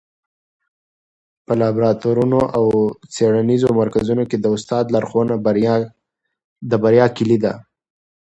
[1.45, 2.65] په لابراتوارونو او
[3.13, 5.33] څېړنیزو مرکزونو کي د استاد لارښوونه
[6.69, 7.53] د بریا کيلي ده.